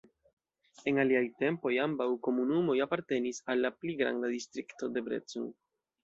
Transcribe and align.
En 0.91 0.99
aliaj 1.01 1.19
tempoj 1.41 1.73
ambaŭ 1.83 2.07
komunumoj 2.27 2.77
apartenis 2.85 3.39
al 3.55 3.61
la 3.65 3.71
pli 3.81 3.93
granda 3.99 4.31
Distrikto 4.37 4.89
Debrecen. 4.97 5.47